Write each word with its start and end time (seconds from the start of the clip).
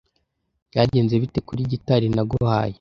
Byagenze 0.71 1.13
bite 1.21 1.39
kuri 1.47 1.61
gitari 1.71 2.07
naguhaye? 2.15 2.69